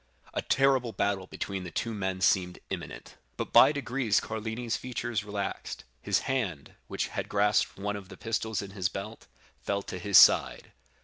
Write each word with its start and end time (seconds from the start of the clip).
A 0.33 0.41
terrible 0.41 0.93
battle 0.93 1.27
between 1.27 1.63
the 1.63 1.69
two 1.69 1.93
men 1.93 2.21
seemed 2.21 2.57
imminent; 2.71 3.17
but 3.37 3.53
by 3.53 3.71
degrees 3.71 4.19
Carlini's 4.19 4.75
features 4.75 5.23
relaxed, 5.23 5.83
his 6.01 6.21
hand, 6.21 6.73
which 6.87 7.09
had 7.09 7.29
grasped 7.29 7.77
one 7.77 7.95
of 7.95 8.09
the 8.09 8.17
pistols 8.17 8.63
in 8.63 8.71
his 8.71 8.89
belt, 8.89 9.27
fell 9.59 9.83
to 9.83 9.99
his 9.99 10.17
side. 10.17 10.71